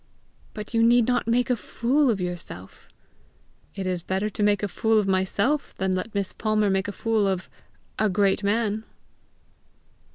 [0.55, 2.89] "But you need not make a fool of yourself!"
[3.75, 6.91] "It is better to make a fool of myself, than let Miss Palmer make a
[6.91, 7.51] fool of
[7.99, 8.83] a great man!"